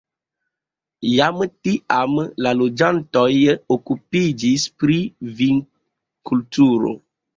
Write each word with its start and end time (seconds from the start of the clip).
Jam 1.09 1.41
tiam 1.67 2.15
la 2.45 2.53
loĝantoj 2.61 3.27
okupiĝis 3.77 4.65
pri 4.81 4.99
vinkulturo. 5.43 6.97